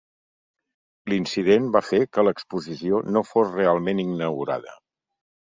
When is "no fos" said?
3.11-3.53